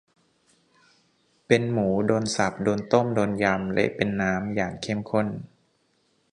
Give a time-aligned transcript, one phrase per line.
[1.47, 5.27] เป็นหมู โดนสับ โดนต้ม โดนยำ เละเป็นน้ำ อย่างเข้มข้น